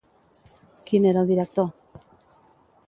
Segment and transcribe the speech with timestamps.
[0.87, 1.71] Qui n'era el director?